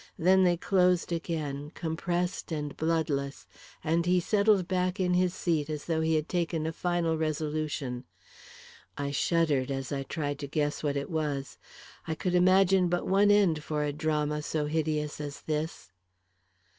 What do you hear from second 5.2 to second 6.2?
seat as though he